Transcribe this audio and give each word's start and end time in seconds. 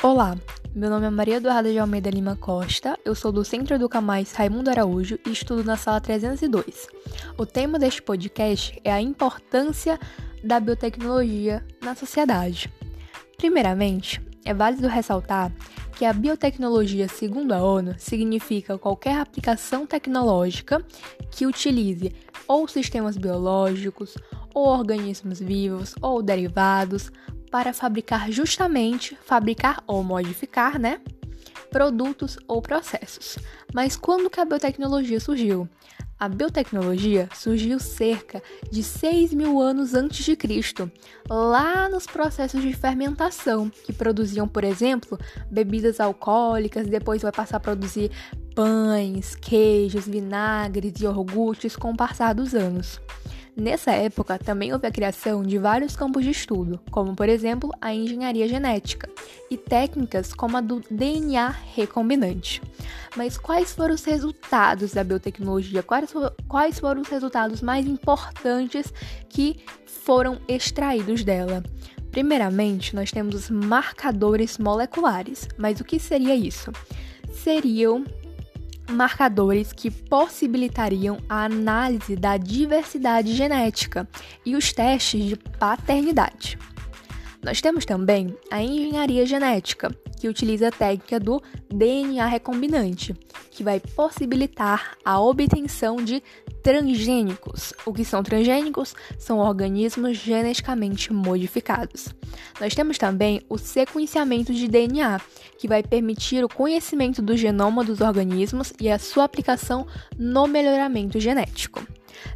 Olá, 0.00 0.38
meu 0.72 0.88
nome 0.88 1.06
é 1.06 1.10
Maria 1.10 1.38
Eduarda 1.38 1.72
de 1.72 1.76
Almeida 1.76 2.08
Lima 2.08 2.36
Costa, 2.36 2.96
eu 3.04 3.16
sou 3.16 3.32
do 3.32 3.44
Centro 3.44 3.74
Educa 3.74 4.00
Mais 4.00 4.30
Raimundo 4.32 4.70
Araújo 4.70 5.18
e 5.26 5.32
estudo 5.32 5.64
na 5.64 5.76
sala 5.76 6.00
302. 6.00 6.86
O 7.36 7.44
tema 7.44 7.80
deste 7.80 8.00
podcast 8.00 8.80
é 8.84 8.92
a 8.92 9.02
importância 9.02 9.98
da 10.44 10.60
biotecnologia 10.60 11.66
na 11.82 11.96
sociedade. 11.96 12.72
Primeiramente, 13.36 14.22
é 14.44 14.54
válido 14.54 14.86
ressaltar 14.86 15.52
que 15.96 16.04
a 16.04 16.12
biotecnologia, 16.12 17.08
segundo 17.08 17.50
a 17.50 17.60
ONU, 17.60 17.96
significa 17.98 18.78
qualquer 18.78 19.18
aplicação 19.18 19.84
tecnológica 19.84 20.80
que 21.28 21.44
utilize 21.44 22.14
ou 22.46 22.68
sistemas 22.68 23.16
biológicos, 23.16 24.14
ou 24.54 24.68
organismos 24.68 25.40
vivos, 25.40 25.92
ou 26.00 26.22
derivados, 26.22 27.10
para 27.50 27.72
fabricar 27.72 28.30
justamente, 28.30 29.18
fabricar 29.24 29.82
ou 29.86 30.02
modificar, 30.02 30.78
né? 30.78 31.00
Produtos 31.70 32.38
ou 32.46 32.62
processos. 32.62 33.38
Mas 33.74 33.96
quando 33.96 34.30
que 34.30 34.40
a 34.40 34.44
biotecnologia 34.44 35.20
surgiu? 35.20 35.68
A 36.20 36.28
biotecnologia 36.28 37.28
surgiu 37.32 37.78
cerca 37.78 38.42
de 38.72 38.82
6 38.82 39.32
mil 39.32 39.60
anos 39.60 39.94
antes 39.94 40.24
de 40.24 40.34
Cristo, 40.34 40.90
lá 41.30 41.88
nos 41.88 42.06
processos 42.06 42.60
de 42.60 42.72
fermentação, 42.72 43.70
que 43.70 43.92
produziam, 43.92 44.48
por 44.48 44.64
exemplo, 44.64 45.16
bebidas 45.48 46.00
alcoólicas, 46.00 46.88
depois 46.88 47.22
vai 47.22 47.30
passar 47.30 47.58
a 47.58 47.60
produzir 47.60 48.10
pães, 48.52 49.36
queijos, 49.36 50.08
vinagres 50.08 51.00
e 51.00 51.04
iogurtes 51.04 51.76
com 51.76 51.92
o 51.92 51.96
passar 51.96 52.34
dos 52.34 52.52
anos. 52.52 53.00
Nessa 53.58 53.90
época, 53.90 54.38
também 54.38 54.72
houve 54.72 54.86
a 54.86 54.90
criação 54.90 55.42
de 55.42 55.58
vários 55.58 55.96
campos 55.96 56.22
de 56.22 56.30
estudo, 56.30 56.78
como 56.92 57.16
por 57.16 57.28
exemplo 57.28 57.72
a 57.80 57.92
engenharia 57.92 58.46
genética 58.46 59.10
e 59.50 59.56
técnicas 59.56 60.32
como 60.32 60.56
a 60.56 60.60
do 60.60 60.80
DNA 60.88 61.48
recombinante. 61.74 62.62
Mas 63.16 63.36
quais 63.36 63.72
foram 63.72 63.96
os 63.96 64.04
resultados 64.04 64.92
da 64.92 65.02
biotecnologia? 65.02 65.82
Quais, 65.82 66.12
quais 66.46 66.78
foram 66.78 67.02
os 67.02 67.08
resultados 67.08 67.60
mais 67.60 67.84
importantes 67.84 68.94
que 69.28 69.56
foram 69.84 70.38
extraídos 70.46 71.24
dela? 71.24 71.64
Primeiramente, 72.12 72.94
nós 72.94 73.10
temos 73.10 73.34
os 73.34 73.50
marcadores 73.50 74.56
moleculares. 74.56 75.48
Mas 75.58 75.80
o 75.80 75.84
que 75.84 75.98
seria 75.98 76.36
isso? 76.36 76.70
Seriam 77.32 78.04
marcadores 78.88 79.72
que 79.72 79.90
possibilitariam 79.90 81.18
a 81.28 81.44
análise 81.44 82.16
da 82.16 82.36
diversidade 82.36 83.34
genética 83.34 84.08
e 84.44 84.56
os 84.56 84.72
testes 84.72 85.24
de 85.24 85.36
paternidade. 85.36 86.58
Nós 87.42 87.60
temos 87.60 87.84
também 87.84 88.36
a 88.50 88.62
engenharia 88.62 89.24
genética, 89.24 89.94
que 90.18 90.28
utiliza 90.28 90.68
a 90.68 90.72
técnica 90.72 91.20
do 91.20 91.42
DNA 91.72 92.26
recombinante, 92.26 93.14
que 93.50 93.62
vai 93.62 93.80
possibilitar 93.80 94.96
a 95.04 95.20
obtenção 95.20 95.96
de 95.96 96.22
transgênicos. 96.62 97.72
O 97.86 97.92
que 97.92 98.04
são 98.04 98.22
transgênicos? 98.22 98.94
São 99.18 99.38
organismos 99.38 100.16
geneticamente 100.16 101.12
modificados. 101.12 102.08
Nós 102.60 102.74
temos 102.74 102.98
também 102.98 103.40
o 103.48 103.56
sequenciamento 103.56 104.52
de 104.52 104.68
DNA, 104.68 105.20
que 105.58 105.68
vai 105.68 105.82
permitir 105.82 106.44
o 106.44 106.48
conhecimento 106.48 107.22
do 107.22 107.36
genoma 107.36 107.84
dos 107.84 108.00
organismos 108.00 108.72
e 108.80 108.90
a 108.90 108.98
sua 108.98 109.24
aplicação 109.24 109.86
no 110.18 110.46
melhoramento 110.46 111.18
genético. 111.18 111.82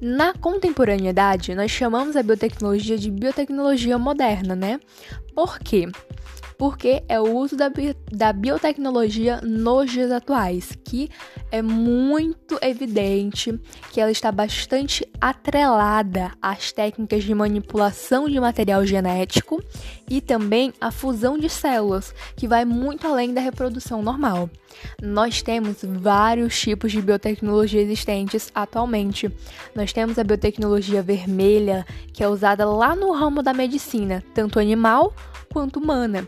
Na 0.00 0.32
contemporaneidade, 0.34 1.54
nós 1.54 1.70
chamamos 1.70 2.16
a 2.16 2.22
biotecnologia 2.22 2.96
de 2.96 3.10
biotecnologia 3.10 3.98
moderna, 3.98 4.54
né? 4.54 4.80
Por 5.38 5.60
quê? 5.60 5.86
porque 6.58 7.04
é 7.08 7.20
o 7.20 7.36
uso 7.36 7.56
da, 7.56 7.70
bi 7.70 7.96
da 8.10 8.32
biotecnologia 8.32 9.40
nos 9.42 9.92
dias 9.92 10.10
atuais, 10.10 10.76
que 10.84 11.08
é 11.52 11.62
muito 11.62 12.58
evidente 12.60 13.58
que 13.92 14.00
ela 14.00 14.10
está 14.10 14.32
bastante 14.32 15.08
atrelada 15.20 16.32
às 16.42 16.72
técnicas 16.72 17.22
de 17.22 17.32
manipulação 17.32 18.28
de 18.28 18.38
material 18.40 18.84
genético 18.84 19.62
e 20.10 20.20
também 20.20 20.72
à 20.80 20.90
fusão 20.90 21.38
de 21.38 21.48
células, 21.48 22.12
que 22.36 22.48
vai 22.48 22.64
muito 22.64 23.06
além 23.06 23.32
da 23.32 23.40
reprodução 23.40 24.02
normal. 24.02 24.50
Nós 25.00 25.42
temos 25.42 25.78
vários 25.82 26.60
tipos 26.60 26.92
de 26.92 27.00
biotecnologia 27.00 27.80
existentes 27.80 28.50
atualmente. 28.54 29.30
Nós 29.74 29.92
temos 29.92 30.18
a 30.18 30.24
biotecnologia 30.24 31.02
vermelha, 31.02 31.86
que 32.12 32.22
é 32.22 32.28
usada 32.28 32.64
lá 32.64 32.94
no 32.94 33.12
ramo 33.12 33.42
da 33.42 33.52
medicina, 33.52 34.22
tanto 34.34 34.58
animal 34.58 35.14
quanto 35.52 35.78
humana. 35.78 36.26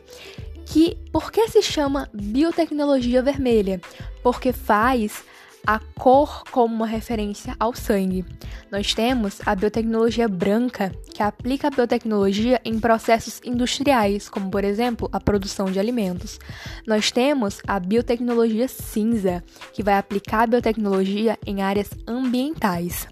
Que 0.66 0.96
por 1.12 1.32
que 1.32 1.48
se 1.48 1.62
chama 1.62 2.08
biotecnologia 2.12 3.22
vermelha? 3.22 3.80
Porque 4.22 4.52
faz 4.52 5.24
a 5.66 5.78
cor 5.98 6.44
como 6.50 6.74
uma 6.74 6.86
referência 6.86 7.54
ao 7.58 7.74
sangue. 7.74 8.24
Nós 8.70 8.94
temos 8.94 9.40
a 9.44 9.54
biotecnologia 9.54 10.28
branca, 10.28 10.92
que 11.12 11.22
aplica 11.22 11.68
a 11.68 11.70
biotecnologia 11.70 12.60
em 12.64 12.78
processos 12.78 13.40
industriais, 13.44 14.28
como 14.28 14.50
por 14.50 14.64
exemplo 14.64 15.08
a 15.12 15.20
produção 15.20 15.70
de 15.70 15.78
alimentos. 15.78 16.38
Nós 16.86 17.10
temos 17.10 17.60
a 17.66 17.78
biotecnologia 17.78 18.68
cinza, 18.68 19.42
que 19.72 19.82
vai 19.82 19.98
aplicar 19.98 20.42
a 20.42 20.46
biotecnologia 20.46 21.38
em 21.46 21.62
áreas 21.62 21.90
ambientais. 22.06 23.06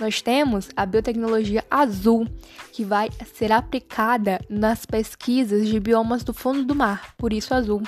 Nós 0.00 0.22
temos 0.22 0.70
a 0.74 0.86
biotecnologia 0.86 1.62
azul, 1.70 2.26
que 2.72 2.82
vai 2.82 3.10
ser 3.34 3.52
aplicada 3.52 4.40
nas 4.48 4.86
pesquisas 4.86 5.68
de 5.68 5.78
biomas 5.78 6.24
do 6.24 6.32
fundo 6.32 6.64
do 6.64 6.74
mar, 6.74 7.14
por 7.18 7.34
isso 7.34 7.52
azul. 7.52 7.82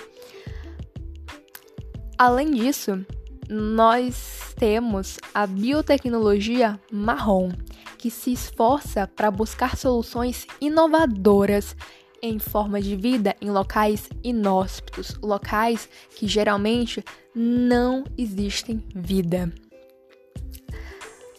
Além 2.18 2.50
disso, 2.50 3.04
nós 3.48 4.54
temos 4.58 5.18
a 5.32 5.46
biotecnologia 5.46 6.78
marrom, 6.92 7.50
que 7.96 8.10
se 8.10 8.32
esforça 8.32 9.06
para 9.06 9.30
buscar 9.30 9.76
soluções 9.76 10.46
inovadoras 10.60 11.74
em 12.20 12.38
forma 12.38 12.80
de 12.80 12.94
vida 12.94 13.34
em 13.40 13.50
locais 13.50 14.08
inóspitos, 14.22 15.16
locais 15.22 15.88
que 16.14 16.28
geralmente 16.28 17.02
não 17.34 18.04
existem 18.18 18.84
vida. 18.94 19.52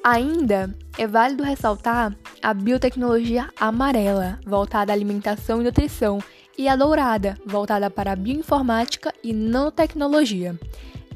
Ainda 0.04 0.76
é 0.98 1.08
válido 1.08 1.44
ressaltar 1.44 2.16
a 2.42 2.54
biotecnologia 2.54 3.50
amarela, 3.60 4.40
voltada 4.46 4.92
à 4.92 4.96
alimentação 4.96 5.62
e 5.62 5.64
nutrição, 5.64 6.20
e 6.58 6.68
a 6.68 6.76
dourada, 6.76 7.38
voltada 7.46 7.90
para 7.90 8.12
a 8.12 8.16
bioinformática 8.16 9.14
e 9.24 9.34
nanotecnologia 9.34 10.60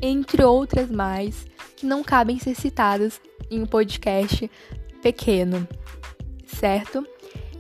entre 0.02 0.44
outras 0.44 0.90
mais 0.90 1.46
que 1.76 1.86
não 1.86 2.04
cabem 2.04 2.40
ser 2.40 2.56
citadas 2.56 3.22
em 3.50 3.62
um 3.62 3.66
podcast 3.66 4.50
pequeno, 5.02 5.68
certo? 6.46 7.06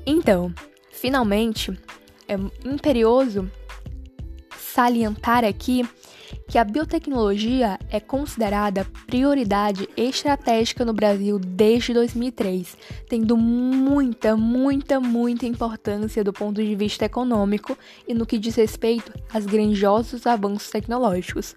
Então, 0.06 0.54
finalmente, 0.92 1.72
é 2.28 2.36
imperioso 2.68 3.50
salientar 4.58 5.44
aqui 5.44 5.88
que 6.48 6.58
a 6.58 6.64
biotecnologia 6.64 7.80
é 7.90 8.00
considerada 8.00 8.86
prioridade 9.06 9.88
estratégica 9.96 10.86
no 10.86 10.94
Brasil 10.94 11.40
desde 11.40 11.94
2003, 11.94 12.78
tendo 13.10 13.38
muita, 13.38 14.36
muita, 14.36 15.00
muita 15.00 15.46
importância 15.46 16.24
do 16.24 16.34
ponto 16.34 16.64
de 16.64 16.76
vista 16.76 17.06
econômico 17.06 17.78
e 18.08 18.14
no 18.14 18.26
que 18.26 18.38
diz 18.38 18.56
respeito 18.56 19.12
aos 19.34 19.46
grandiosos 19.46 20.26
avanços 20.28 20.70
tecnológicos. 20.70 21.56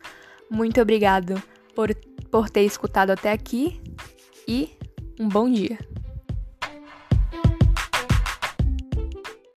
Muito 0.51 0.81
obrigado 0.81 1.43
por, 1.75 1.95
por 2.31 2.51
ter 2.51 2.63
escutado 2.63 3.11
até 3.11 3.31
aqui 3.33 3.81
e 4.47 4.71
um 5.19 5.29
bom 5.29 5.51
dia. 5.51 5.79